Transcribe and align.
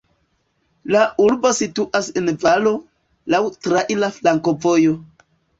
La 0.95 1.03
urbo 1.25 1.51
situas 1.57 2.09
en 2.21 2.33
valo, 2.45 2.73
laŭ 3.35 3.43
traira 3.67 4.11
flankovojo. 4.19 4.99